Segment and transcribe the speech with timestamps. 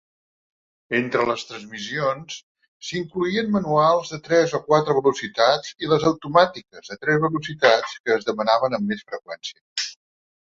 [0.99, 2.37] Entre les transmissions
[2.85, 8.15] s"hi incloïen manuals de tres o quatre velocitats i les automàtiques de tres velocitats que
[8.17, 9.89] es demanaven amb més freqüència.